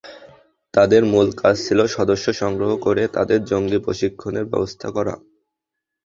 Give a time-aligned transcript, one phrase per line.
[0.73, 5.13] তাঁদের মূল কাজ ছিল সদস্য সংগ্রহ করে তাঁদের জঙ্গি প্রশিক্ষণের ব্যবস্থা করা।